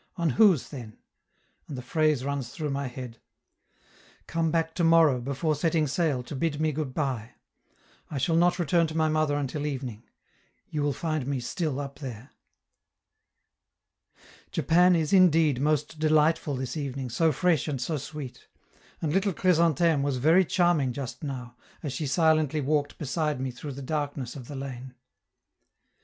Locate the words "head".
2.87-3.19